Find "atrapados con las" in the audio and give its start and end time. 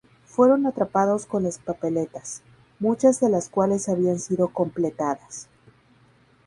0.65-1.59